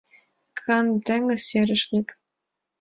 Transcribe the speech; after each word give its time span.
Канде 0.59 0.97
теҥыз 1.05 1.41
серыш 1.49 1.83
лектын 1.93 2.19